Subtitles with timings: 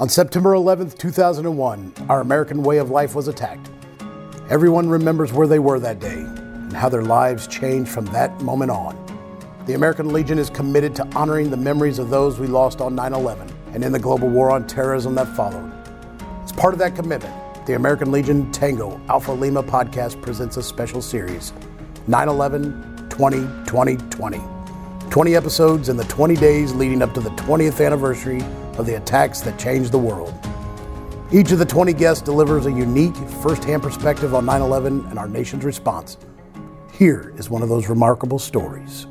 [0.00, 3.70] On September 11th, 2001, our American way of life was attacked.
[4.50, 8.72] Everyone remembers where they were that day and how their lives changed from that moment
[8.72, 8.98] on.
[9.66, 13.12] The American Legion is committed to honoring the memories of those we lost on 9
[13.12, 15.72] 11 and in the global war on terrorism that followed.
[16.42, 21.02] As part of that commitment, the American Legion Tango Alpha Lima podcast presents a special
[21.02, 21.52] series
[22.08, 24.40] 9 11 20 20 20.
[25.10, 28.42] 20 episodes in the 20 days leading up to the 20th anniversary
[28.78, 30.34] of the attacks that changed the world.
[31.32, 35.18] Each of the 20 guests delivers a unique, first hand perspective on 9 11 and
[35.18, 36.16] our nation's response.
[36.92, 39.06] Here is one of those remarkable stories.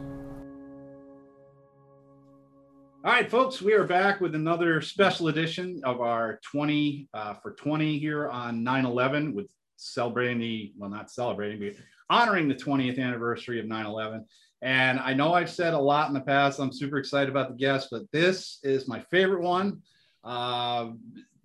[3.05, 7.51] All right, folks, we are back with another special edition of our 20 uh, for
[7.51, 12.97] 20 here on 9 11 with celebrating the, well, not celebrating, but honoring the 20th
[12.97, 14.25] anniversary of 9 11.
[14.63, 16.57] And I know I've said a lot in the past.
[16.57, 19.81] I'm super excited about the guest, but this is my favorite one,
[20.23, 20.91] uh,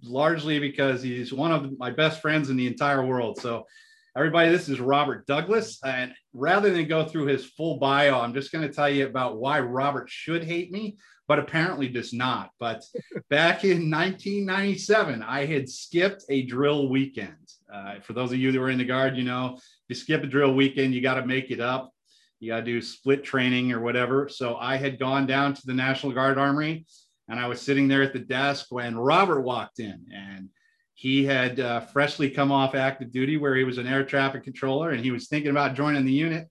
[0.04, 3.40] largely because he's one of my best friends in the entire world.
[3.40, 3.66] So,
[4.16, 5.80] everybody, this is Robert Douglas.
[5.82, 9.38] And rather than go through his full bio, I'm just going to tell you about
[9.38, 12.50] why Robert should hate me, but apparently does not.
[12.60, 12.84] But
[13.30, 17.34] back in 1997, I had skipped a drill weekend.
[17.72, 20.26] Uh, for those of you that were in the guard, you know, you skip a
[20.28, 21.92] drill weekend, you got to make it up
[22.40, 24.28] you got to do split training or whatever.
[24.28, 26.86] So I had gone down to the National Guard Armory
[27.28, 30.48] and I was sitting there at the desk when Robert walked in and
[30.94, 34.90] he had uh, freshly come off active duty where he was an air traffic controller
[34.90, 36.48] and he was thinking about joining the unit.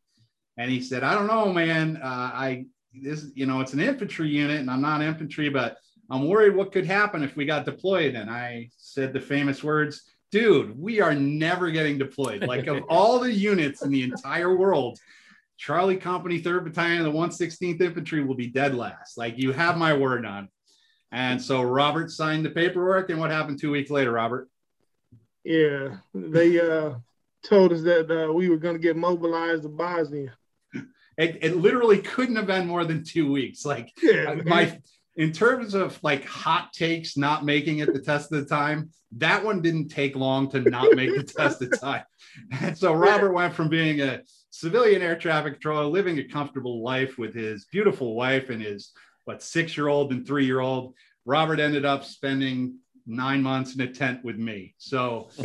[0.57, 1.97] And he said, I don't know, man.
[1.97, 5.77] Uh, I, this, you know, it's an infantry unit and I'm not infantry, but
[6.09, 8.15] I'm worried what could happen if we got deployed.
[8.15, 12.43] And I said the famous words, dude, we are never getting deployed.
[12.43, 14.99] Like of all the units in the entire world,
[15.57, 19.17] Charlie Company, 3rd Battalion, the 116th Infantry will be dead last.
[19.17, 20.49] Like you have my word on.
[21.11, 23.09] And so Robert signed the paperwork.
[23.09, 24.49] And what happened two weeks later, Robert?
[25.43, 26.95] Yeah, they uh,
[27.43, 30.33] told us that uh, we were going to get mobilized to Bosnia.
[31.17, 33.65] It, it, literally couldn't have been more than two weeks.
[33.65, 34.77] Like yeah, my,
[35.15, 39.43] in terms of like hot takes not making it the test of the time, that
[39.43, 42.03] one didn't take long to not make the test of time.
[42.61, 44.21] And so Robert went from being a
[44.59, 48.91] civilian air traffic controller, living a comfortable life with his beautiful wife and his
[49.25, 50.93] what six year old and three year old.
[51.25, 54.73] Robert ended up spending nine months in a tent with me.
[54.77, 55.29] So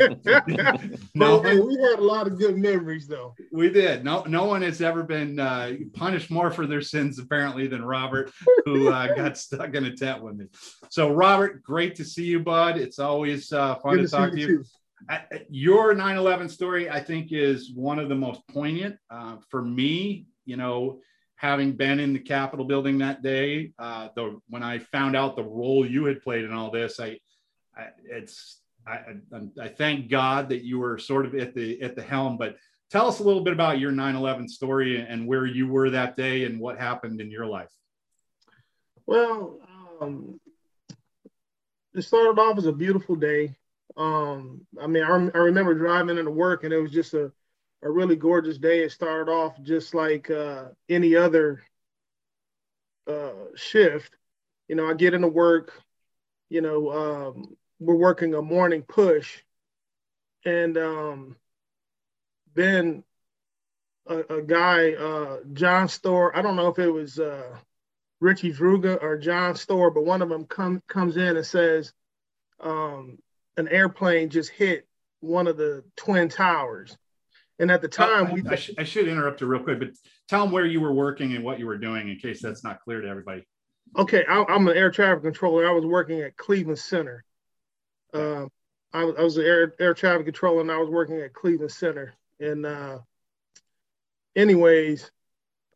[1.15, 3.35] no, we had a lot of good memories though.
[3.53, 4.05] We did.
[4.05, 8.33] No, no one has ever been uh, punished more for their sins apparently than Robert,
[8.65, 10.47] who uh, got stuck in a tent with me.
[10.91, 12.79] So Robert, great to see you, bud.
[12.79, 14.47] It's always uh, fun good to, to talk to you.
[14.47, 14.65] Too.
[15.49, 20.27] Your 9/11 story, I think, is one of the most poignant uh, for me.
[20.45, 21.01] You know,
[21.37, 25.43] having been in the Capitol building that day, uh, the when I found out the
[25.45, 27.19] role you had played in all this, I,
[27.77, 31.97] I it's I, I, I, thank God that you were sort of at the at
[31.97, 32.37] the helm.
[32.39, 32.57] But
[32.91, 36.45] tell us a little bit about your 9/11 story and where you were that day
[36.45, 37.73] and what happened in your life.
[39.07, 39.59] Well,
[40.01, 40.41] um,
[41.95, 43.57] it started off as a beautiful day.
[43.97, 47.33] Um, I mean, I, I remember driving into work and it was just a,
[47.83, 48.81] a really gorgeous day.
[48.81, 51.63] It started off just like uh, any other
[53.07, 54.15] uh, shift.
[54.69, 55.73] You know, I get into work,
[56.49, 59.43] you know, um, we're working a morning push.
[60.45, 61.37] And um,
[62.55, 63.05] then
[64.07, 67.57] a, a guy, uh, John Store, I don't know if it was uh,
[68.21, 71.93] Richie Druga or John Store, but one of them come, comes in and says,
[72.61, 73.19] um,
[73.57, 74.87] an airplane just hit
[75.21, 76.97] one of the twin towers.
[77.59, 79.91] And at the time, I, we I, sh- I, should interrupt you real quick, but
[80.29, 82.81] tell them where you were working and what you were doing in case that's not
[82.81, 83.47] clear to everybody.
[83.97, 85.69] Okay, I, am an air traffic controller.
[85.69, 87.25] I was working at Cleveland Center.
[88.13, 88.47] Uh,
[88.93, 92.15] I, I, was an air, air traffic controller and I was working at Cleveland Center.
[92.41, 92.99] And, uh,
[94.35, 95.11] anyways,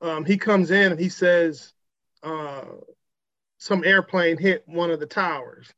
[0.01, 1.73] um, he comes in and he says,
[2.23, 2.65] uh,
[3.59, 5.73] some airplane hit one of the towers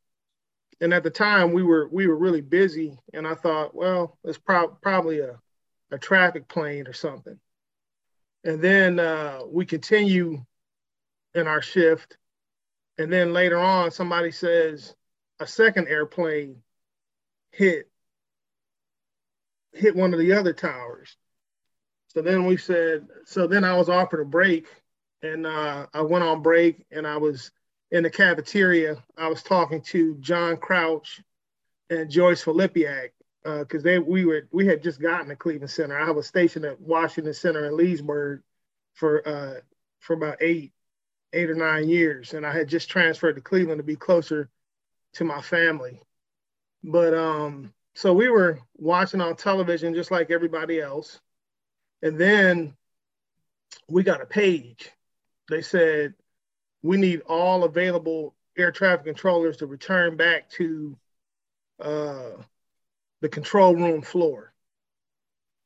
[0.80, 4.38] and at the time we were we were really busy and i thought well it's
[4.38, 5.38] pro- probably a,
[5.90, 7.38] a traffic plane or something.
[8.44, 10.44] And then uh, we continue
[11.34, 12.16] in our shift
[12.96, 14.94] and then later on somebody says
[15.40, 16.56] a second airplane
[17.52, 17.88] hit
[19.72, 21.16] hit one of the other towers.
[22.08, 24.66] So then we said so then i was offered a break
[25.22, 27.50] and uh, i went on break and i was
[27.90, 31.20] in the cafeteria, I was talking to John Crouch
[31.90, 33.10] and Joyce Filipiak
[33.42, 35.98] because uh, they we were we had just gotten to Cleveland Center.
[35.98, 38.42] I was stationed at Washington Center in Leesburg
[38.94, 39.54] for uh,
[40.00, 40.72] for about eight
[41.32, 44.50] eight or nine years, and I had just transferred to Cleveland to be closer
[45.14, 46.00] to my family.
[46.84, 51.20] But um, so we were watching on television just like everybody else.
[52.02, 52.76] And then
[53.88, 54.90] we got a page.
[55.48, 56.14] They said,
[56.82, 60.96] we need all available air traffic controllers to return back to
[61.80, 62.30] uh,
[63.20, 64.52] the control room floor.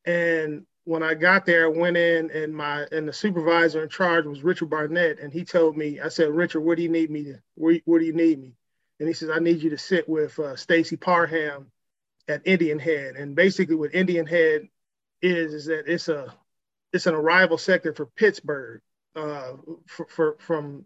[0.04, 4.26] And when I got there, I went in and my and the supervisor in charge
[4.26, 7.24] was Richard Barnett, and he told me, I said, Richard, where do you need me
[7.24, 7.38] to?
[7.54, 8.54] Where, where do you need me?
[8.98, 11.70] And he says, I need you to sit with uh, Stacy Parham
[12.28, 13.14] at Indian Head.
[13.16, 14.68] And basically, what Indian Head
[15.20, 16.34] is is that it's a
[16.92, 18.80] it's an arrival sector for Pittsburgh,
[19.16, 19.52] uh,
[19.86, 20.84] for, for from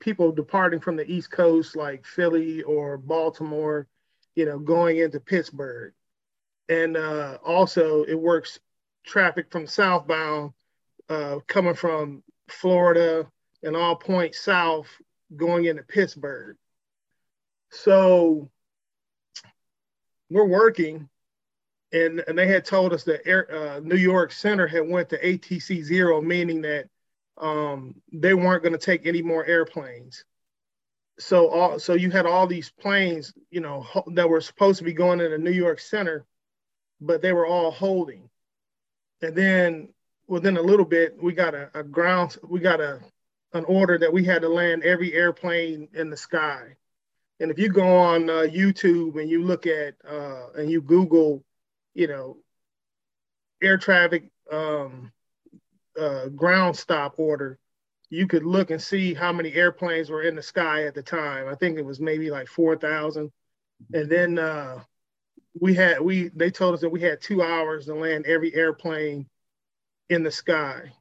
[0.00, 3.86] people departing from the East Coast, like Philly or Baltimore,
[4.34, 5.92] you know, going into Pittsburgh.
[6.68, 8.58] And uh, also, it works
[9.04, 10.52] traffic from southbound
[11.08, 13.26] uh, coming from Florida
[13.62, 14.88] and all points south
[15.34, 16.56] going into Pittsburgh.
[17.70, 18.50] So
[20.30, 21.08] we're working,
[21.92, 25.20] and, and they had told us that Air, uh, New York Center had went to
[25.20, 26.88] ATC zero, meaning that
[27.38, 30.24] um, they weren't going to take any more airplanes.
[31.18, 34.92] So all so you had all these planes, you know, that were supposed to be
[34.92, 36.26] going into New York Center,
[37.00, 38.28] but they were all holding
[39.22, 39.88] and then
[40.26, 43.00] within a little bit, we got a, a ground, we got a
[43.52, 46.76] an order that we had to land every airplane in the sky.
[47.40, 51.42] And if you go on uh, YouTube and you look at uh, and you Google,
[51.94, 52.36] you know,
[53.62, 55.12] air traffic um,
[55.98, 57.58] uh, ground stop order,
[58.10, 61.48] you could look and see how many airplanes were in the sky at the time.
[61.48, 63.30] I think it was maybe like four thousand.
[63.92, 64.82] And then uh,
[65.60, 69.26] we had we they told us that we had two hours to land every airplane
[70.08, 70.92] in the sky.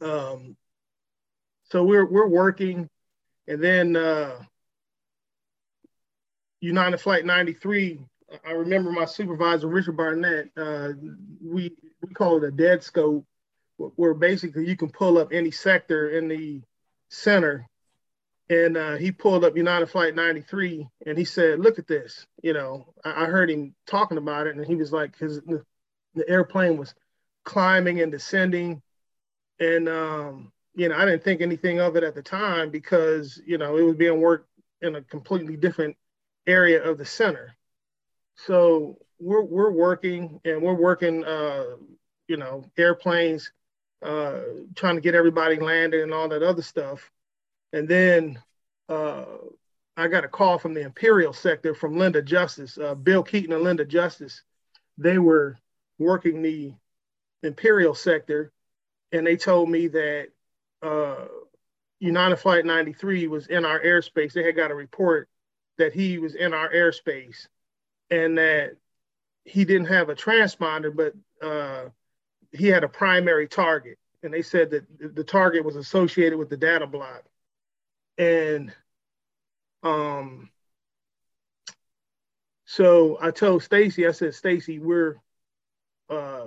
[0.00, 0.56] Um,
[1.64, 2.88] so we're we're working,
[3.46, 4.42] and then uh,
[6.60, 8.00] United Flight 93.
[8.46, 10.50] I remember my supervisor Richard Barnett.
[10.56, 10.90] Uh,
[11.42, 11.72] we
[12.02, 13.24] we call it a dead scope,
[13.96, 16.62] where basically you can pull up any sector in the
[17.08, 17.66] center
[18.50, 22.52] and uh, he pulled up United Flight 93 and he said, "Look at this." You
[22.52, 25.64] know, I, I heard him talking about it, and he was like, "His the,
[26.14, 26.92] the airplane was
[27.44, 28.82] climbing and descending,"
[29.60, 33.56] and um, you know, I didn't think anything of it at the time because you
[33.56, 34.48] know it was being worked
[34.82, 35.96] in a completely different
[36.46, 37.54] area of the center.
[38.34, 41.76] So we're we're working and we're working, uh,
[42.26, 43.52] you know, airplanes,
[44.02, 44.40] uh,
[44.74, 47.10] trying to get everybody landed and all that other stuff
[47.72, 48.42] and then
[48.88, 49.24] uh,
[49.96, 53.62] I got a call from the Imperial sector from Linda Justice, uh, Bill Keaton and
[53.62, 54.42] Linda Justice.
[54.98, 55.58] They were
[55.98, 56.74] working the
[57.42, 58.52] Imperial sector,
[59.12, 60.28] and they told me that
[60.82, 61.26] uh,
[62.00, 64.32] United Flight 93 was in our airspace.
[64.32, 65.28] They had got a report
[65.78, 67.46] that he was in our airspace
[68.10, 68.72] and that
[69.44, 71.14] he didn't have a transponder, but
[71.46, 71.88] uh,
[72.52, 73.98] he had a primary target.
[74.22, 77.24] And they said that the target was associated with the data block.
[78.18, 78.72] And
[79.82, 80.50] um,
[82.66, 85.16] so I told Stacy, I said, Stacy, we're,
[86.08, 86.46] uh,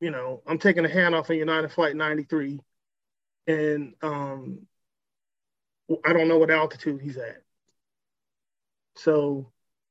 [0.00, 2.60] you know, I'm taking a hand off on United Flight 93,
[3.46, 4.60] and um,
[6.04, 7.42] I don't know what altitude he's at.
[8.94, 9.50] So,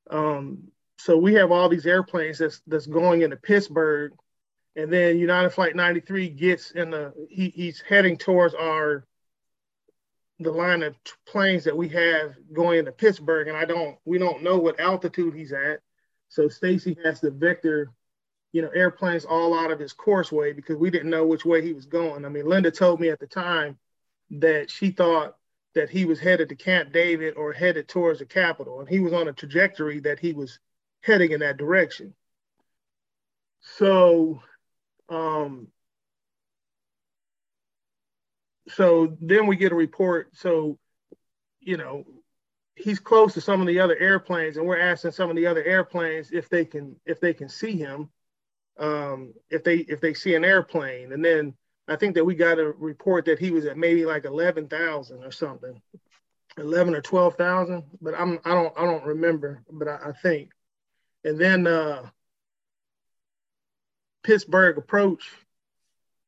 [0.09, 4.13] um, so we have all these airplanes that's that's going into Pittsburgh,
[4.77, 9.05] and then United Flight 93 gets in the he, he's heading towards our
[10.39, 14.43] the line of planes that we have going into Pittsburgh, and I don't we don't
[14.43, 15.79] know what altitude he's at.
[16.29, 17.91] So Stacy has to vector,
[18.53, 21.63] you know, airplanes all out of his course way because we didn't know which way
[21.63, 22.23] he was going.
[22.23, 23.79] I mean, Linda told me at the time
[24.29, 25.37] that she thought
[25.73, 29.13] that he was headed to Camp David or headed towards the Capitol, and he was
[29.13, 30.59] on a trajectory that he was
[31.01, 32.13] heading in that direction.
[33.61, 34.41] So
[35.09, 35.67] um,
[38.69, 40.29] so then we get a report.
[40.33, 40.77] So,
[41.59, 42.05] you know,
[42.75, 45.63] he's close to some of the other airplanes, and we're asking some of the other
[45.63, 48.09] airplanes if they can if they can see him,
[48.77, 51.11] um, if they if they see an airplane.
[51.11, 51.53] And then
[51.87, 55.23] I think that we got a report that he was at maybe like eleven thousand
[55.23, 55.81] or something,
[56.57, 57.83] eleven or twelve thousand.
[58.01, 60.51] But I'm I don't I don't remember, but I, I think.
[61.23, 62.09] And then uh,
[64.27, 65.31] Pittsburgh approach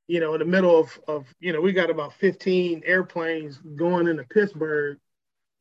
[0.09, 4.07] you know, in the middle of, of, you know, we got about 15 airplanes going
[4.07, 4.97] into Pittsburgh,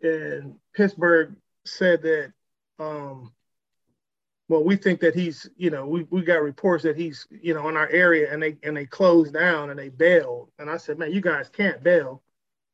[0.00, 2.32] and Pittsburgh said that,
[2.78, 3.30] um,
[4.48, 7.68] well, we think that he's, you know, we, we got reports that he's, you know,
[7.68, 10.50] in our area, and they and they closed down and they bailed.
[10.58, 12.22] And I said, man, you guys can't bail.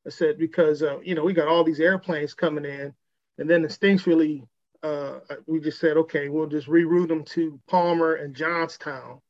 [0.06, 2.94] I said because, uh, you know, we got all these airplanes coming in,
[3.38, 4.46] And then instinctually,
[4.84, 5.18] uh,
[5.48, 9.20] we just said, okay, we'll just reroute them to Palmer and Johnstown.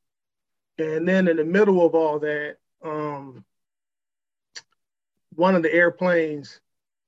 [0.78, 3.44] And then in the middle of all that, um,
[5.34, 6.60] one of the airplanes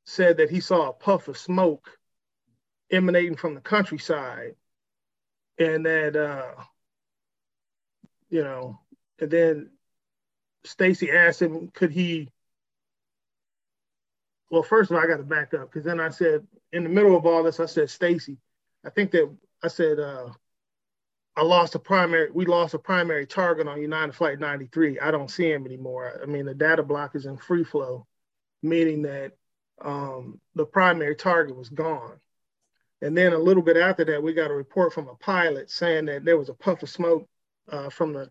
[0.05, 1.99] said that he saw a puff of smoke
[2.91, 4.55] emanating from the countryside,
[5.59, 6.63] and that uh,
[8.29, 8.79] you know,
[9.19, 9.71] and then
[10.65, 12.31] Stacy asked him, could he?
[14.51, 16.89] Well, first of all, I got to back up because then I said, in the
[16.89, 18.39] middle of all this, I said, Stacy,
[18.85, 19.29] I think that
[19.63, 20.29] I said, uh,
[21.37, 25.01] I lost a primary, we lost a primary target on United Flight 93.
[25.01, 26.19] I don't see him anymore.
[26.23, 28.07] I mean, the data block is in free flow,
[28.63, 29.33] meaning that
[29.83, 32.19] um, the primary target was gone.
[33.03, 36.07] And then a little bit after that, we got a report from a pilot saying
[36.07, 37.29] that there was a puff of smoke
[37.71, 38.31] uh, from the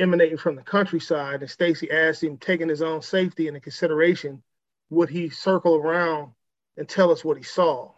[0.00, 1.42] emanating from the countryside.
[1.42, 4.42] And Stacy asked him, taking his own safety into consideration,
[4.88, 6.32] would he circle around
[6.78, 7.92] and tell us what he saw?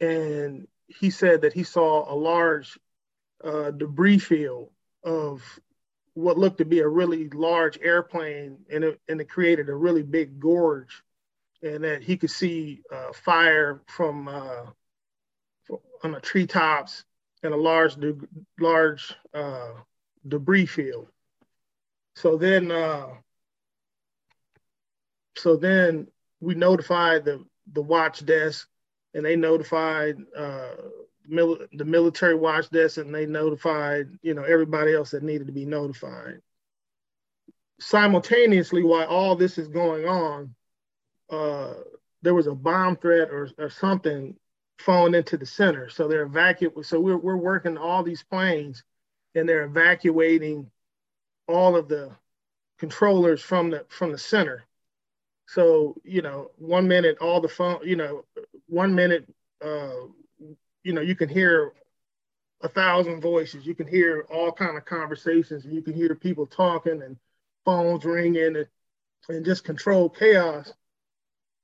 [0.00, 2.76] And he said that he saw a large
[3.44, 4.70] uh, debris field
[5.04, 5.42] of
[6.14, 10.02] what looked to be a really large airplane, and it, and it created a really
[10.02, 11.02] big gorge,
[11.62, 14.66] and that he could see uh, fire from uh,
[16.04, 17.04] on the treetops
[17.42, 17.96] and a large
[18.60, 19.70] large uh,
[20.26, 21.08] debris field.
[22.14, 23.08] So then, uh,
[25.36, 26.08] so then
[26.40, 28.68] we notified the the watch desk,
[29.14, 30.74] and they notified uh,
[31.26, 35.52] mil- the military watch desk, and they notified you know everybody else that needed to
[35.52, 36.40] be notified.
[37.80, 40.54] Simultaneously, while all this is going on,
[41.30, 41.74] uh,
[42.22, 44.36] there was a bomb threat or, or something
[44.78, 45.88] falling into the center.
[45.88, 46.82] So they're evacuating.
[46.82, 48.84] So we're, we're working all these planes
[49.34, 50.70] and they're evacuating
[51.48, 52.10] all of the
[52.78, 54.64] controllers from the from the center.
[55.46, 58.24] So you know, one minute all the phone, you know,
[58.66, 59.26] one minute,
[59.64, 59.90] uh,
[60.82, 61.72] you know, you can hear
[62.62, 63.66] a thousand voices.
[63.66, 65.64] You can hear all kind of conversations.
[65.64, 67.16] And You can hear people talking and
[67.64, 68.66] phones ringing and,
[69.28, 70.72] and just control chaos.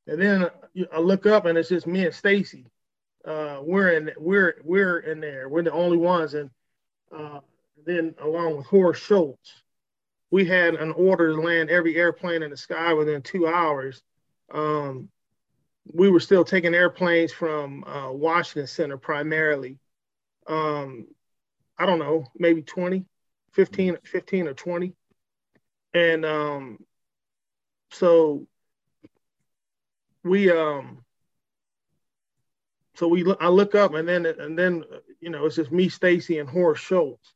[0.06, 0.50] And then
[0.92, 2.66] I look up and it's just me and Stacy
[3.28, 5.48] uh, we're in we're we're in there.
[5.48, 6.50] We're the only ones, and
[7.14, 7.40] uh,
[7.84, 9.62] then along with Horst Schultz,
[10.30, 14.02] we had an order to land every airplane in the sky within two hours.
[14.52, 15.10] Um,
[15.92, 19.78] we were still taking airplanes from uh, Washington Center primarily.
[20.46, 21.06] Um,
[21.78, 23.04] I don't know, maybe 20,
[23.52, 24.94] 15, 15 or 20.
[25.94, 26.78] And um,
[27.90, 28.46] so
[30.22, 31.04] we um,
[32.94, 34.84] so we I look up and then and then
[35.20, 37.32] you know it's just me, Stacy, and Horace Schultz.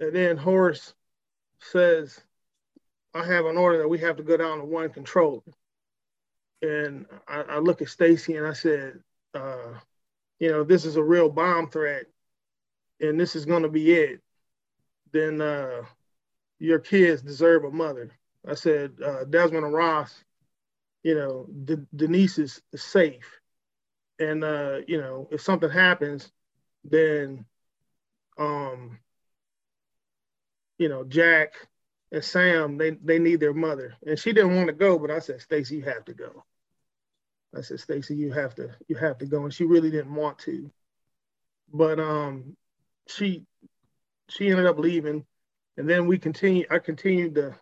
[0.00, 0.94] And then Horace
[1.60, 2.20] says,
[3.14, 5.42] "I have an order that we have to go down to one controller."
[6.62, 9.00] And I, I look at Stacy and I said,
[9.34, 9.74] uh,
[10.38, 12.06] "You know, this is a real bomb threat,
[13.00, 14.20] and this is going to be it.
[15.12, 15.82] Then uh,
[16.58, 18.12] your kids deserve a mother."
[18.46, 20.24] I said, uh, "Desmond and Ross,
[21.02, 23.40] you know, D- Denise is, safe."
[24.22, 26.30] and uh, you know, if something happens,
[26.84, 27.44] then
[28.38, 28.98] um,
[30.78, 31.54] you know, Jack
[32.10, 33.94] and Sam, they they need their mother.
[34.06, 36.44] And she didn't want to go, but I said, Stacy, you have to go.
[37.56, 39.44] I said, Stacy, you have to, you have to go.
[39.44, 40.70] And she really didn't want to.
[41.72, 42.56] But um
[43.06, 43.44] she
[44.28, 45.24] she ended up leaving.
[45.76, 47.54] And then we continued, I continued to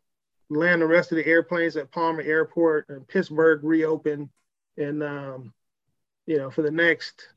[0.48, 4.28] land the rest of the airplanes at Palmer Airport and Pittsburgh reopened.
[4.76, 5.52] And um,
[6.26, 7.28] you know, for the next,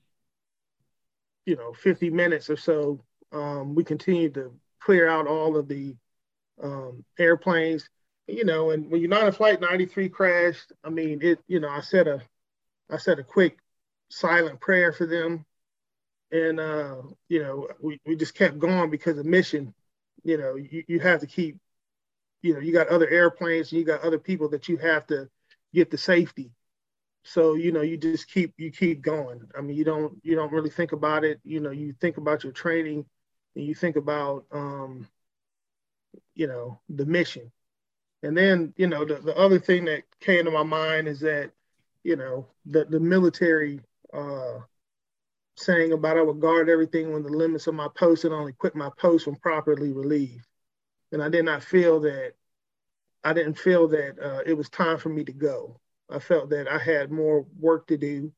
[1.45, 5.95] you know, 50 minutes or so, um, we continued to clear out all of the
[6.61, 7.89] um, airplanes,
[8.27, 12.07] you know, and when United Flight 93 crashed, I mean, it, you know, I said
[12.07, 12.21] a,
[12.89, 13.59] I said a quick
[14.09, 15.45] silent prayer for them.
[16.31, 19.73] And, uh, you know, we, we just kept going because of mission,
[20.23, 21.57] you know, you, you have to keep,
[22.41, 25.29] you know, you got other airplanes and you got other people that you have to
[25.73, 26.51] get to safety.
[27.23, 29.41] So you know you just keep you keep going.
[29.57, 31.39] I mean you don't you don't really think about it.
[31.43, 33.05] You know you think about your training
[33.55, 35.07] and you think about um
[36.35, 37.51] you know the mission.
[38.23, 41.51] And then you know the, the other thing that came to my mind is that
[42.03, 43.79] you know the the military
[44.13, 44.59] uh
[45.55, 48.75] saying about i would guard everything when the limits of my post and only quit
[48.75, 50.45] my post when properly relieved.
[51.11, 52.33] And i did not feel that
[53.23, 55.79] i didn't feel that uh, it was time for me to go.
[56.09, 58.31] I felt that I had more work to do.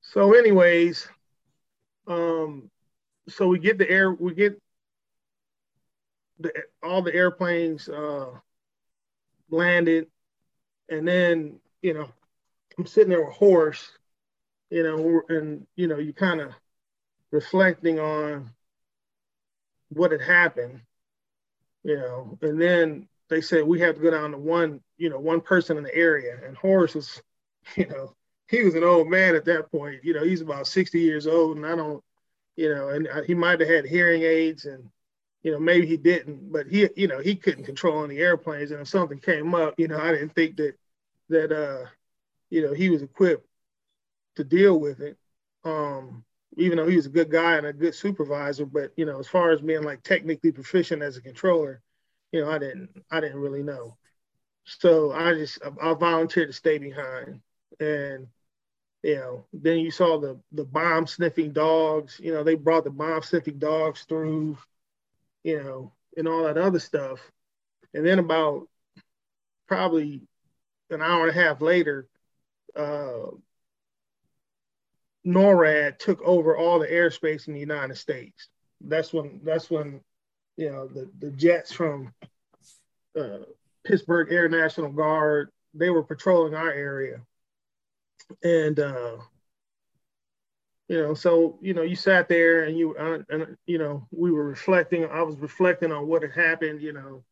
[0.00, 1.08] So, anyways,
[2.06, 2.70] um,
[3.28, 4.60] so we get the air, we get
[6.38, 6.52] the
[6.82, 8.30] all the airplanes uh,
[9.50, 10.06] landed,
[10.88, 12.08] and then you know
[12.78, 13.90] I'm sitting there with Horst,
[14.70, 16.52] you know, and you know, you kind of
[17.30, 18.50] reflecting on
[19.90, 20.80] what had happened,
[21.82, 25.18] you know, and then they said we have to go down to one, you know,
[25.18, 27.22] one person in the area, and Horace was,
[27.76, 28.14] you know,
[28.48, 30.04] he was an old man at that point.
[30.04, 32.02] You know, he's about 60 years old, and I don't,
[32.56, 34.90] you know, and he might have had hearing aids, and
[35.42, 38.80] you know, maybe he didn't, but he, you know, he couldn't control any airplanes, and
[38.80, 40.74] if something came up, you know, I didn't think that
[41.28, 41.86] that uh,
[42.50, 43.46] you know, he was equipped
[44.36, 45.16] to deal with it.
[45.64, 46.24] Um,
[46.56, 49.26] even though he was a good guy and a good supervisor, but you know, as
[49.26, 51.82] far as being like technically proficient as a controller,
[52.32, 53.96] you know, I didn't, I didn't really know.
[54.64, 57.40] So I just, I volunteered to stay behind,
[57.80, 58.28] and
[59.02, 62.20] you know, then you saw the the bomb sniffing dogs.
[62.22, 64.56] You know, they brought the bomb sniffing dogs through,
[65.42, 67.20] you know, and all that other stuff.
[67.92, 68.68] And then about
[69.66, 70.22] probably
[70.94, 72.08] an hour and a half later,
[72.76, 73.26] uh,
[75.26, 78.48] NORAD took over all the airspace in the United States.
[78.80, 80.00] That's when that's when
[80.56, 82.12] you know the, the jets from
[83.18, 83.38] uh,
[83.84, 87.20] Pittsburgh Air National Guard they were patrolling our area,
[88.42, 89.16] and uh,
[90.88, 94.30] you know so you know you sat there and you uh, and you know we
[94.30, 95.06] were reflecting.
[95.06, 96.80] I was reflecting on what had happened.
[96.80, 97.24] You know,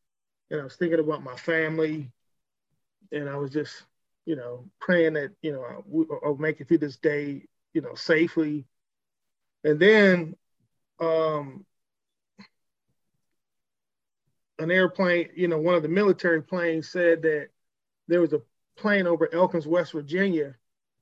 [0.50, 2.10] and I was thinking about my family,
[3.10, 3.84] and I was just
[4.24, 8.64] you know praying that you know I'll make it through this day you know, safely.
[9.64, 10.36] And then
[11.00, 11.64] um,
[14.58, 17.48] an airplane, you know, one of the military planes said that
[18.08, 18.42] there was a
[18.76, 20.54] plane over Elkins, West Virginia,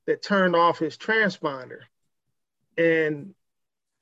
[0.07, 1.81] that turned off his transponder,
[2.75, 3.35] and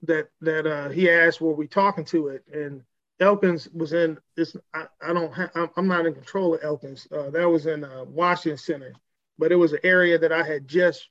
[0.03, 2.83] that that uh, he asked, "Were we talking to it?" And
[3.19, 4.55] Elkins was in this.
[4.73, 5.33] I, I don't.
[5.33, 7.07] Ha- I'm not in control of Elkins.
[7.11, 8.93] Uh, that was in uh, Washington Center,
[9.37, 11.07] but it was an area that I had just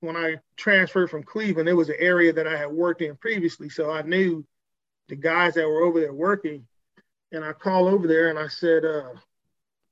[0.00, 3.68] when I transferred from Cleveland, it was an area that I had worked in previously.
[3.68, 4.44] So I knew
[5.08, 6.66] the guys that were over there working.
[7.32, 9.12] And I called over there and I said, uh,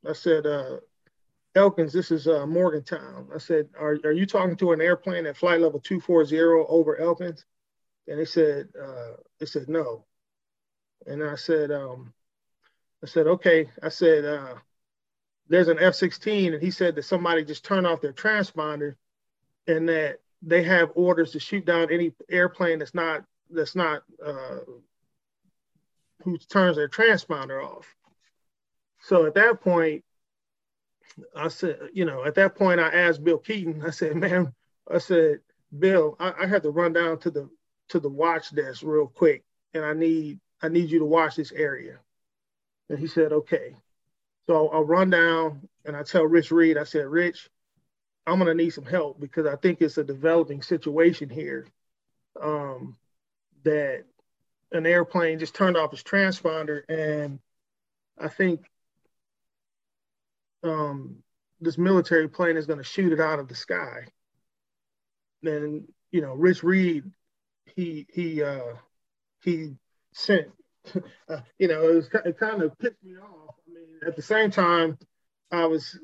[0.09, 0.79] I said, uh,
[1.55, 3.29] Elkins, this is uh, Morgantown.
[3.35, 7.45] I said, are, are you talking to an airplane at flight level 240 over Elkins?
[8.07, 10.05] And they said, uh, they said, no.
[11.07, 12.13] And I said, um,
[13.03, 13.71] I said, okay.
[13.83, 14.55] I said, uh,
[15.49, 16.55] there's an F-16.
[16.55, 18.95] And he said that somebody just turned off their transponder
[19.67, 24.59] and that they have orders to shoot down any airplane that's not that's not uh,
[26.23, 27.95] who turns their transponder off.
[29.01, 30.05] So at that point,
[31.35, 33.83] I said, you know, at that point, I asked Bill Keaton.
[33.85, 34.53] I said, man,
[34.91, 35.41] I said,
[35.77, 37.49] Bill, I, I had to run down to the
[37.89, 41.53] to the watch desk real quick, and I need I need you to watch this
[41.53, 41.99] area.
[42.89, 43.77] And he said, okay.
[44.47, 47.49] So I'll run down and I tell Rich Reed, I said, Rich,
[48.27, 51.67] I'm gonna need some help because I think it's a developing situation here.
[52.41, 52.97] Um,
[53.65, 54.05] that
[54.73, 57.41] an airplane just turned off its transponder, and
[58.19, 58.67] I think
[60.63, 61.23] um,
[61.61, 64.07] this military plane is going to shoot it out of the sky.
[65.43, 67.05] Then you know, Rich Reed,
[67.77, 68.75] he he uh,
[69.43, 69.77] he
[70.19, 70.49] sent.
[71.29, 73.55] Uh, you know, it, was, it kind of pissed me off.
[73.69, 74.97] I mean, at the same time,
[75.53, 75.99] I was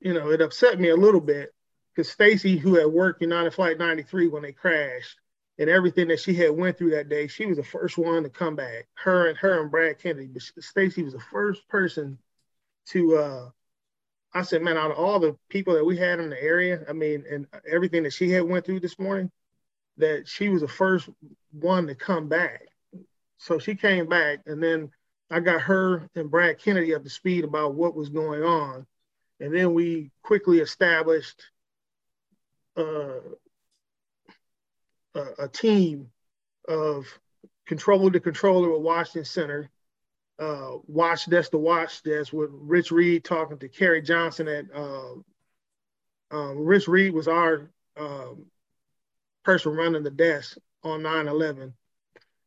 [0.00, 1.52] you know, it upset me a little bit
[1.94, 5.18] because Stacy, who had worked United Flight 93 when they crashed,
[5.58, 8.30] and everything that she had went through that day, she was the first one to
[8.30, 8.86] come back.
[8.94, 12.18] Her and her and Brad Kennedy, but Stacy was the first person
[12.88, 13.16] to.
[13.16, 13.50] uh
[14.34, 16.92] I said, man, out of all the people that we had in the area, I
[16.92, 19.30] mean, and everything that she had went through this morning,
[19.96, 21.08] that she was the first
[21.50, 22.67] one to come back.
[23.38, 24.90] So she came back, and then
[25.30, 28.86] I got her and Brad Kennedy up to speed about what was going on
[29.40, 31.42] and then we quickly established
[32.76, 33.20] uh,
[35.14, 36.10] a, a, team
[36.68, 37.06] of
[37.66, 39.70] controller to controller with Washington Center,
[40.38, 45.14] uh, watch desk to watch desk with Rich Reed talking to Kerry Johnson at uh,
[46.30, 48.46] um, Rich Reed was our um,
[49.44, 51.72] person running the desk on 9-11.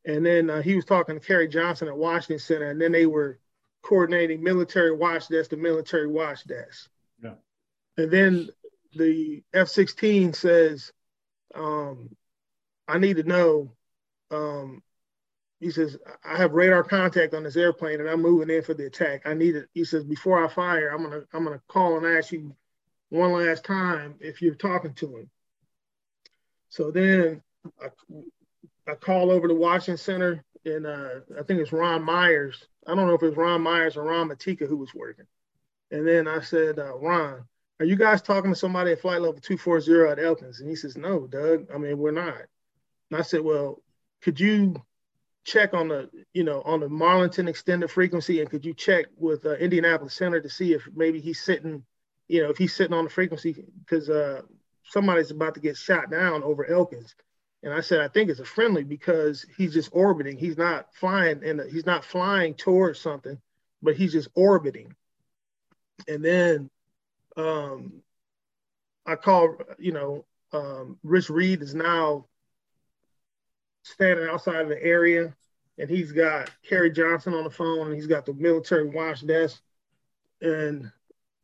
[0.06, 3.06] And then uh, he was talking to Kerry Johnson at Washington Center, and then they
[3.06, 3.40] were
[3.82, 6.90] coordinating military watch desk to military watch desk.
[7.24, 7.34] Yeah.
[7.98, 8.50] And then
[8.96, 10.92] the F 16 says,
[11.54, 12.16] um,
[12.88, 13.74] I need to know.
[14.30, 14.82] Um,
[15.60, 18.88] he says, I have radar contact on this airplane and I'm moving in for the
[18.88, 19.22] attack.
[19.26, 19.70] I need it.
[19.74, 22.56] He says, before I fire, I'm gonna I'm gonna call and ask you
[23.10, 25.30] one last time if you're talking to him.
[26.70, 27.44] So then
[27.80, 27.90] I,
[28.92, 32.68] I call over to Washington Center and uh, I think it's Ron Myers.
[32.86, 35.26] I don't know if it was Ron Myers or Ron Matika who was working.
[35.92, 37.46] And then I said, uh, Ron,
[37.80, 40.60] are you guys talking to somebody at flight level 240 at Elkins?
[40.60, 42.42] And he says, no, Doug, I mean, we're not.
[43.10, 43.82] And I said, well,
[44.22, 44.76] could you
[45.46, 49.46] check on the, you know, on the Marlington extended frequency and could you check with
[49.46, 51.84] uh, Indianapolis Center to see if maybe he's sitting,
[52.28, 54.42] you know, if he's sitting on the frequency because uh,
[54.84, 57.16] somebody's about to get shot down over Elkins.
[57.64, 60.38] And I said, I think it's a friendly because he's just orbiting.
[60.38, 63.40] He's not flying and he's not flying towards something,
[63.82, 64.96] but he's just orbiting.
[66.08, 66.70] And then
[67.38, 68.02] um,
[69.06, 72.26] I call, you know, um, Rich Reed is now
[73.84, 75.36] standing outside of the area
[75.78, 79.62] and he's got Kerry Johnson on the phone and he's got the military watch desk.
[80.42, 80.92] And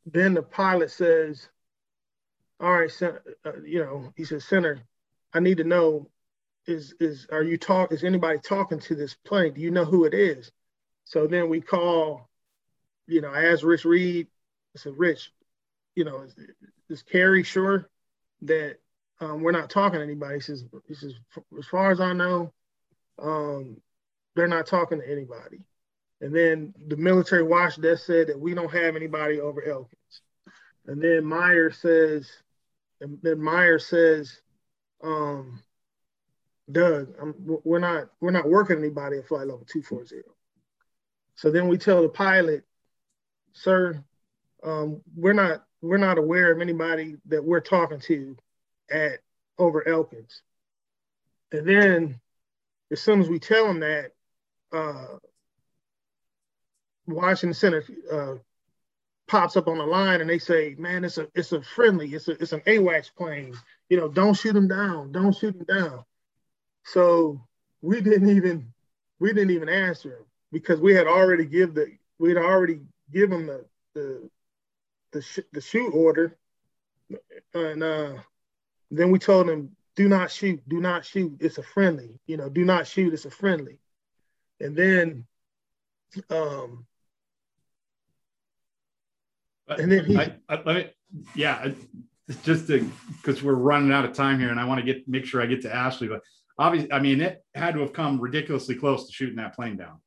[0.06, 1.50] then the pilot says,
[2.60, 3.12] all right, uh,
[3.64, 4.82] you know, he says, Senator,
[5.34, 6.10] I need to know,
[6.66, 9.54] is, is, are you talk, is anybody talking to this plane?
[9.54, 10.52] Do you know who it is?
[11.06, 12.30] So then we call,
[13.08, 14.28] you know, I asked Rich Reed,
[14.76, 15.32] I said, Rich,
[15.96, 16.36] you know, is,
[16.90, 17.90] is Kerry sure
[18.42, 18.78] that
[19.20, 20.36] um, we're not talking to anybody?
[20.36, 21.14] He says, he says,
[21.58, 22.54] as far as I know,
[23.20, 23.78] um,
[24.36, 25.60] they're not talking to anybody.
[26.22, 30.22] And then the military watch desk said that we don't have anybody over Elkins.
[30.86, 32.30] And then Meyer says,
[33.02, 34.42] and then Meyer says,
[35.04, 35.62] um,
[36.72, 37.34] Doug, I'm,
[37.64, 40.24] we're not we're not working anybody at flight level 240.
[41.36, 42.64] So then we tell the pilot,
[43.54, 44.04] sir,
[44.64, 48.36] um, we're not we're not aware of anybody that we're talking to
[48.90, 49.20] at
[49.58, 50.42] over Elkins.
[51.52, 52.20] And then
[52.92, 54.12] as soon as we tell them that,
[54.74, 55.18] uh,
[57.08, 58.36] Washington Center uh,
[59.28, 62.28] pops up on the line and they say, "Man, it's a it's a friendly, it's
[62.28, 63.54] a it's an AWACS plane.
[63.90, 66.04] You know, don't shoot them down, don't shoot them down."
[66.86, 67.42] So
[67.82, 68.74] we didn't even
[69.20, 73.46] we didn't even answer him because we had already give the we had already given
[73.46, 74.30] the the
[75.12, 76.38] the, sh- the shoot order,
[77.54, 78.14] and uh,
[78.92, 81.38] then we told him, "Do not shoot, do not shoot.
[81.40, 82.20] It's a friendly.
[82.28, 83.14] You know, do not shoot.
[83.14, 83.80] It's a friendly."
[84.60, 85.26] And then,
[86.30, 86.86] um,
[89.68, 90.92] and then he, I, I, let me,
[91.36, 91.72] yeah,
[92.44, 95.26] just to because we're running out of time here, and I want to get make
[95.26, 96.22] sure I get to Ashley, but
[96.58, 100.00] obviously, I mean, it had to have come ridiculously close to shooting that plane down.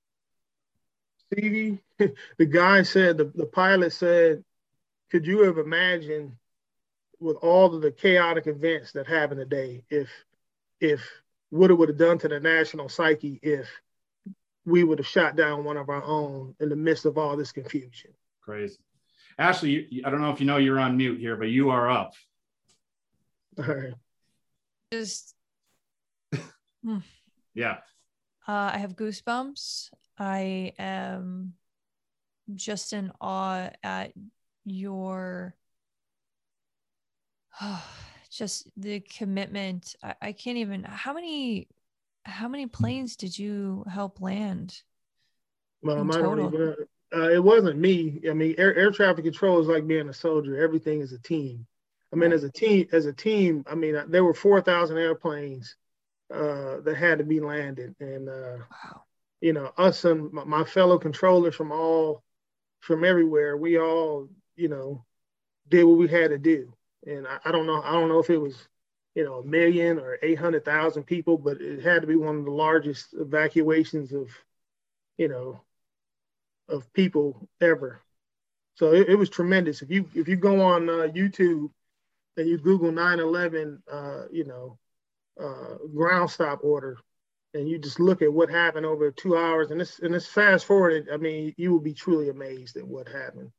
[1.32, 1.78] Stevie,
[2.38, 4.44] the guy said the, the pilot said
[5.10, 6.32] could you have imagined
[7.18, 10.08] with all of the chaotic events that happened today if
[10.80, 11.00] if
[11.50, 13.68] what it would have done to the national psyche if
[14.64, 17.52] we would have shot down one of our own in the midst of all this
[17.52, 18.78] confusion crazy
[19.40, 22.12] ashley i don't know if you know you're on mute here but you are up.
[23.58, 23.94] All right.
[24.92, 25.34] Just
[26.84, 26.98] hmm.
[27.54, 27.78] yeah.
[28.46, 29.90] Uh, i have goosebumps.
[30.18, 31.54] I am
[32.54, 34.12] just in awe at
[34.64, 35.54] your
[37.60, 37.84] oh,
[38.30, 39.94] just the commitment.
[40.02, 41.68] I, I, can't even how many
[42.24, 44.82] how many planes did you help land
[45.82, 46.74] well even,
[47.14, 50.62] uh, it wasn't me i mean air, air traffic control is like being a soldier
[50.62, 51.66] everything is a team
[52.12, 55.76] i mean as a team as a team i mean there were 4000 airplanes
[56.32, 59.02] uh, that had to be landed and uh, wow.
[59.40, 62.22] you know us and my, fellow controllers from all
[62.78, 64.28] from everywhere we all
[64.60, 65.04] you know,
[65.68, 66.72] did what we had to do.
[67.06, 68.56] And I, I don't know, I don't know if it was,
[69.14, 72.50] you know, a million or 800,000 people, but it had to be one of the
[72.50, 74.28] largest evacuations of,
[75.16, 75.62] you know,
[76.70, 78.00] of people ever.
[78.74, 79.82] So it, it was tremendous.
[79.82, 81.70] If you if you go on uh, YouTube
[82.36, 84.78] and you Google 9/11, uh, you know,
[85.38, 86.96] uh, ground stop order,
[87.52, 90.64] and you just look at what happened over two hours, and this and this fast
[90.64, 93.50] forwarded, I mean, you will be truly amazed at what happened.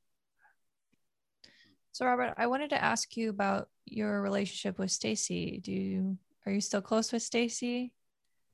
[1.91, 5.59] So Robert, I wanted to ask you about your relationship with Stacy.
[5.61, 7.93] Do you are you still close with Stacy?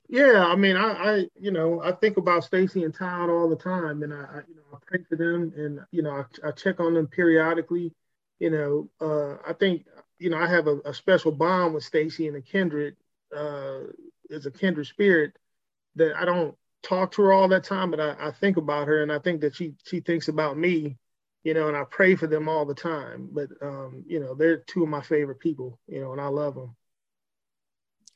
[0.09, 3.57] Yeah, I mean, I, I, you know, I think about Stacy and Todd all the
[3.57, 6.51] time, and I, I, you know, I pray for them, and you know, I, I
[6.51, 7.93] check on them periodically.
[8.39, 9.85] You know, uh, I think,
[10.19, 12.95] you know, I have a, a special bond with Stacy and a kindred,
[13.35, 13.79] uh,
[14.31, 15.33] as a kindred spirit
[15.95, 19.03] that I don't talk to her all that time, but I, I think about her,
[19.03, 20.97] and I think that she she thinks about me
[21.43, 23.29] you know, and I pray for them all the time.
[23.31, 26.55] But um, you know, they're two of my favorite people, you know, and I love
[26.55, 26.75] them.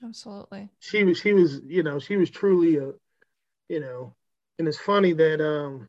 [0.03, 0.69] Absolutely.
[0.79, 2.93] She was, she was, you know, she was truly a,
[3.69, 4.13] you know,
[4.59, 5.87] and it's funny that um,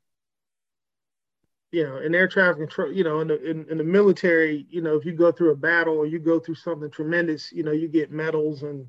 [1.73, 4.83] you know, in air traffic control, you know, in the in, in the military, you
[4.83, 7.73] know, if you go through a battle or you go through something tremendous, you know,
[7.73, 8.87] you get medals and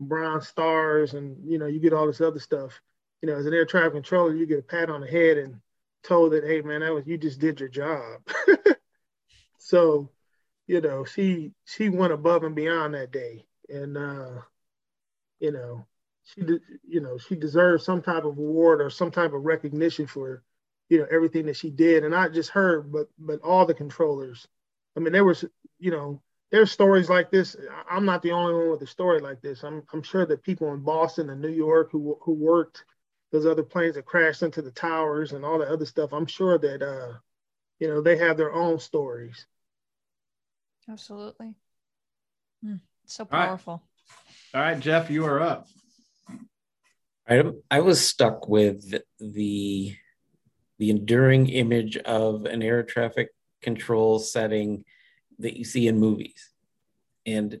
[0.00, 2.80] bronze stars and you know, you get all this other stuff.
[3.22, 5.60] You know, as an air traffic controller, you get a pat on the head and
[6.02, 8.20] told that, hey man, that was you just did your job.
[9.58, 10.10] so,
[10.66, 14.40] you know, she she went above and beyond that day, and uh,
[15.44, 15.86] you know,
[16.24, 20.06] she de- you know she deserves some type of award or some type of recognition
[20.06, 20.42] for
[20.88, 24.48] you know everything that she did, and not just her, but but all the controllers.
[24.96, 25.44] I mean, there was
[25.78, 27.56] you know there's stories like this.
[27.90, 29.62] I'm not the only one with a story like this.
[29.64, 32.84] I'm I'm sure that people in Boston and New York who who worked
[33.30, 36.14] those other planes that crashed into the towers and all the other stuff.
[36.14, 37.18] I'm sure that uh,
[37.80, 39.46] you know they have their own stories.
[40.88, 41.54] Absolutely.
[42.64, 43.82] Mm, so powerful.
[44.54, 44.78] All right.
[44.78, 45.66] Jeff, you are up.
[47.28, 49.96] I, I was stuck with the
[50.78, 53.30] the enduring image of an air traffic
[53.62, 54.84] control setting
[55.40, 56.50] that you see in movies.
[57.26, 57.60] And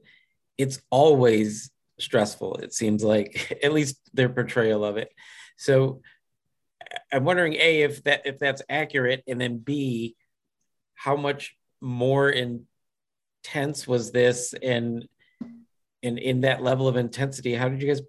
[0.56, 5.08] it's always stressful, it seems like, at least their portrayal of it.
[5.56, 6.00] So
[7.12, 10.14] I'm wondering A, if that if that's accurate, and then B,
[10.94, 15.08] how much more intense was this and
[16.04, 18.02] and in that level of intensity, how did you guys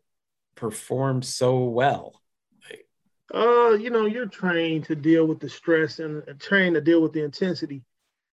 [0.56, 2.22] perform so well?
[3.34, 7.14] Uh, you know, you're trained to deal with the stress and trained to deal with
[7.14, 7.84] the intensity.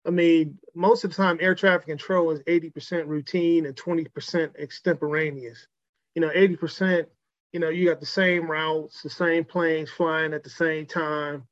[0.07, 5.67] I mean, most of the time, air traffic control is 80% routine and 20% extemporaneous.
[6.15, 7.05] You know, 80%,
[7.53, 11.47] you know, you got the same routes, the same planes flying at the same time.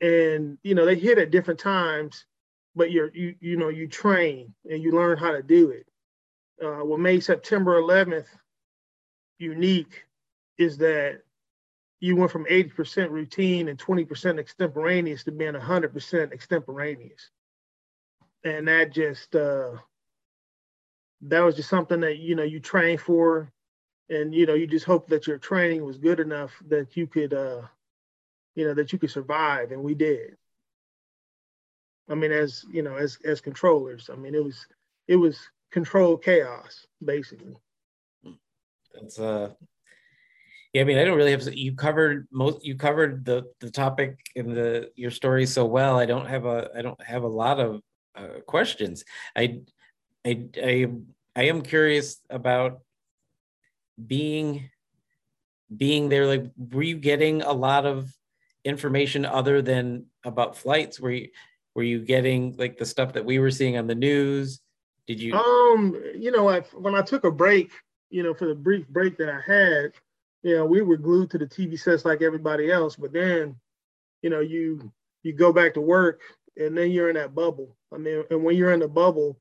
[0.00, 2.24] And, you know, they hit at different times,
[2.74, 5.86] but you're, you, you know, you train and you learn how to do it.
[6.62, 8.26] Uh, what made September 11th
[9.38, 10.04] unique
[10.58, 11.22] is that
[12.00, 17.30] you went from 80% routine and 20% extemporaneous to being 100% extemporaneous.
[18.44, 19.72] And that just, uh,
[21.22, 23.52] that was just something that, you know, you train for.
[24.08, 27.34] And, you know, you just hope that your training was good enough that you could,
[27.34, 27.62] uh,
[28.54, 29.70] you know, that you could survive.
[29.70, 30.36] And we did.
[32.08, 34.66] I mean, as, you know, as, as controllers, I mean, it was,
[35.06, 35.38] it was
[35.70, 37.56] controlled chaos, basically.
[38.94, 39.50] That's uh
[40.72, 44.18] yeah, I mean, I don't really have you covered most you covered the the topic
[44.36, 45.98] in the your story so well.
[45.98, 47.82] I don't have a I don't have a lot of
[48.14, 49.04] uh, questions.
[49.36, 49.62] I
[50.24, 50.86] I I
[51.34, 52.80] I am curious about
[54.06, 54.70] being
[55.76, 58.12] being there like were you getting a lot of
[58.64, 61.28] information other than about flights were you
[61.74, 64.60] were you getting like the stuff that we were seeing on the news
[65.10, 67.70] did you um you know I, when i took a break
[68.10, 69.92] you know for the brief break that i had
[70.42, 73.56] you know, we were glued to the TV sets like everybody else, but then,
[74.22, 74.90] you know, you
[75.22, 76.22] you go back to work
[76.56, 77.76] and then you're in that bubble.
[77.92, 79.38] I mean, and when you're in the bubble,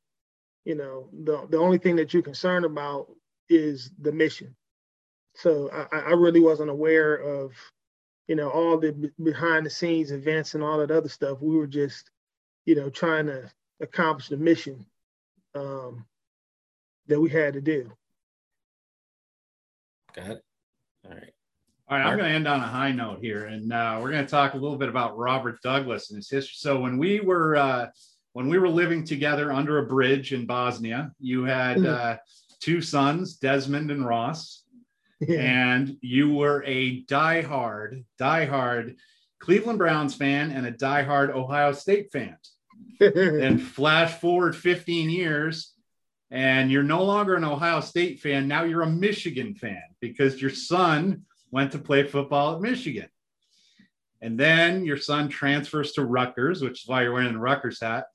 [0.66, 3.08] you know, the the only thing that you're concerned about
[3.50, 4.56] is the mission.
[5.36, 7.54] So I, I really wasn't aware of,
[8.28, 11.42] you know, all the behind the scenes events and all that other stuff.
[11.42, 12.12] We were just,
[12.66, 14.86] you know, trying to accomplish the mission
[15.56, 16.06] um,
[17.08, 17.92] that we had to do.
[20.16, 20.44] Got it.
[21.06, 21.34] All right.
[21.88, 24.24] All right, I'm going to end on a high note here, and uh, we're going
[24.24, 26.54] to talk a little bit about Robert Douglas and his history.
[26.56, 27.88] So when we were uh,
[28.34, 31.88] when we were living together under a bridge in Bosnia, you had hmm.
[31.88, 32.16] uh,
[32.60, 34.66] two sons, Desmond and Ross,
[35.20, 35.40] yeah.
[35.40, 38.96] and you were a diehard, diehard
[39.40, 42.38] Cleveland Browns fan and a diehard Ohio State fan.
[43.00, 45.74] And flash forward 15 years,
[46.32, 48.48] and you're no longer an Ohio State fan.
[48.48, 53.10] Now you're a Michigan fan because your son went to play football at Michigan.
[54.22, 58.08] And then your son transfers to Rutgers, which is why you're wearing the Rutgers hat.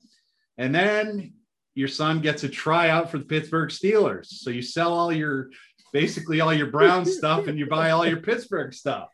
[0.57, 1.33] And then
[1.73, 4.27] your son gets a tryout for the Pittsburgh Steelers.
[4.27, 5.49] So you sell all your
[5.91, 9.09] basically all your Brown stuff and you buy all your Pittsburgh stuff.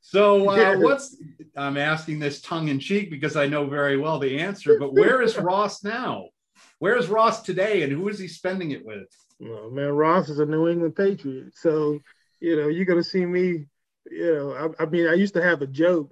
[0.00, 1.16] So uh, what's
[1.56, 5.22] I'm asking this tongue in cheek because I know very well the answer, but where
[5.22, 6.28] is Ross now?
[6.78, 9.08] Where's Ross today, and who is he spending it with?
[9.42, 11.98] Oh, man, Ross is a New England Patriot, so
[12.40, 13.66] you know you're gonna see me.
[14.10, 16.10] You know, I, I mean, I used to have a joke.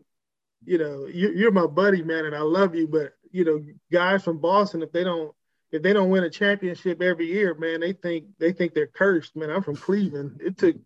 [0.64, 4.24] You know, you, you're my buddy, man, and I love you, but you know, guys
[4.24, 5.32] from Boston, if they don't
[5.72, 9.36] if they don't win a championship every year, man, they think they think they're cursed.
[9.36, 10.40] Man, I'm from Cleveland.
[10.44, 10.76] It took,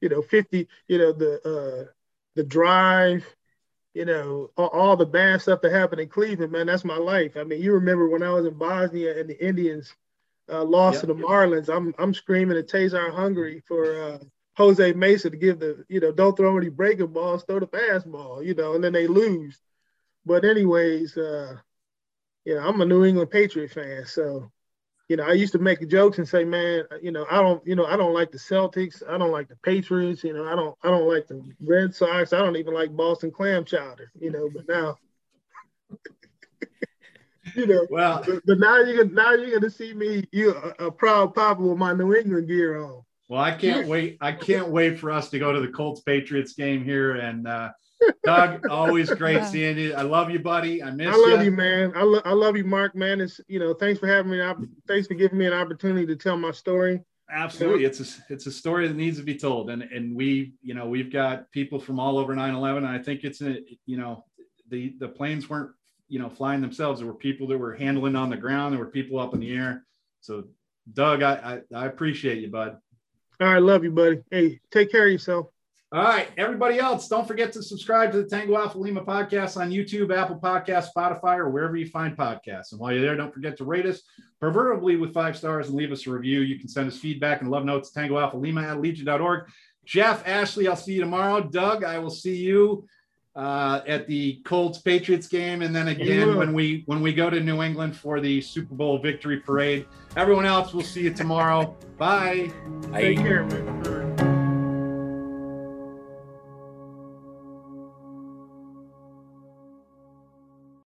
[0.00, 1.90] you know, 50, you know, the uh
[2.34, 3.24] the drive,
[3.94, 7.36] you know, all, all, the bad stuff that happened in Cleveland, man, that's my life.
[7.36, 9.94] I mean, you remember when I was in Bosnia and the Indians
[10.50, 11.00] uh, lost yep.
[11.02, 14.18] to the Marlins, I'm I'm screaming at Taser Hungary for uh,
[14.56, 18.44] Jose Mesa to give the, you know, don't throw any breaking balls, throw the fastball,
[18.44, 19.58] you know, and then they lose.
[20.26, 21.56] But anyways, uh,
[22.44, 24.50] you know, I'm a New England Patriot fan, so
[25.08, 27.76] you know, I used to make jokes and say, man, you know, I don't, you
[27.76, 29.02] know, I don't like the Celtics.
[29.06, 30.24] I don't like the Patriots.
[30.24, 32.32] You know, I don't, I don't like the Red Sox.
[32.32, 34.10] I don't even like Boston clam chowder.
[34.18, 34.96] You know, but now.
[37.54, 37.86] you know.
[37.90, 41.60] Well, but, but now you're now you're gonna see me you a, a proud papa
[41.60, 43.02] with my New England gear on.
[43.28, 44.16] Well, I can't wait.
[44.22, 47.16] I can't wait for us to go to the Colts Patriots game here.
[47.16, 47.70] And uh,
[48.24, 49.44] Doug, always great Yeah.
[49.46, 49.94] seeing you.
[49.94, 50.82] I love you, buddy.
[50.82, 51.26] I miss you.
[51.26, 51.50] I love you.
[51.50, 51.92] you, man.
[51.94, 52.94] I, lo- I love you, Mark.
[52.94, 54.40] Man, it's you know, thanks for having me.
[54.40, 57.00] Op- thanks for giving me an opportunity to tell my story.
[57.30, 57.84] Absolutely.
[57.86, 59.70] It's a, it's a story that needs to be told.
[59.70, 62.84] And, and we, you know, we've got people from all over 9 11.
[62.84, 64.26] And I think it's, a, you know,
[64.68, 65.70] the, the planes weren't,
[66.08, 67.00] you know, flying themselves.
[67.00, 68.74] There were people that were handling on the ground.
[68.74, 69.86] There were people up in the air.
[70.20, 70.44] So,
[70.92, 72.76] Doug, I, I, I appreciate you, bud.
[73.40, 74.22] All right, love you, buddy.
[74.30, 75.46] Hey, take care of yourself.
[75.92, 79.70] All right, everybody else, don't forget to subscribe to the Tango Alpha Lima podcast on
[79.70, 82.72] YouTube, Apple Podcasts, Spotify, or wherever you find podcasts.
[82.72, 84.02] And while you're there, don't forget to rate us,
[84.40, 86.40] preferably with five stars, and leave us a review.
[86.40, 89.48] You can send us feedback and love notes Tango Alpha Lima at legion.org.
[89.84, 91.42] Jeff, Ashley, I'll see you tomorrow.
[91.42, 92.88] Doug, I will see you
[93.36, 97.40] uh, at the Colts Patriots game, and then again when we when we go to
[97.40, 99.86] New England for the Super Bowl victory parade.
[100.16, 101.76] Everyone else, we'll see you tomorrow.
[101.98, 102.50] Bye.
[102.92, 104.03] Take care, man.